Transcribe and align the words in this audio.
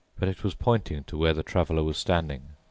But 0.17 0.29
it 0.29 0.43
was 0.43 0.55
pointing 0.55 1.03
to 1.03 1.15
where 1.15 1.35
the 1.35 1.43
Traveler 1.43 1.83
was 1.83 1.95
standing. 1.95 2.53